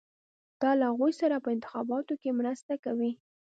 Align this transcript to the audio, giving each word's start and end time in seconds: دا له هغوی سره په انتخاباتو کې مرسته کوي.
دا 0.61 0.71
له 0.79 0.85
هغوی 0.91 1.13
سره 1.21 1.35
په 1.43 1.49
انتخاباتو 1.55 2.13
کې 2.21 2.37
مرسته 2.39 2.73
کوي. 2.83 3.11